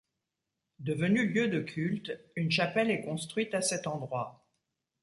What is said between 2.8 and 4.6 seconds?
est construite à cet endroit.